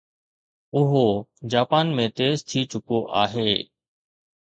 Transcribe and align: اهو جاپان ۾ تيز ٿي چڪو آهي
اهو 0.79 1.03
جاپان 1.51 1.85
۾ 2.01 2.09
تيز 2.17 2.37
ٿي 2.49 2.59
چڪو 2.71 2.99
آهي 3.23 3.51